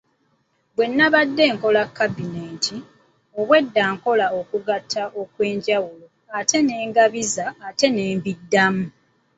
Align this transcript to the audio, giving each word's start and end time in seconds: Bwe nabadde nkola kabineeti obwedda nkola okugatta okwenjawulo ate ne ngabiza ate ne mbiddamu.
Bwe 0.75 0.85
nabadde 0.97 1.43
nkola 1.53 1.83
kabineeti 1.97 2.77
obwedda 3.39 3.83
nkola 3.93 4.25
okugatta 4.39 5.03
okwenjawulo 5.21 6.05
ate 6.37 6.57
ne 6.63 6.75
ngabiza 6.89 7.45
ate 7.67 7.87
ne 7.91 8.03
mbiddamu. 8.17 8.85